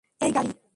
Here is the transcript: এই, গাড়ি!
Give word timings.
এই, 0.21 0.31
গাড়ি! 0.31 0.61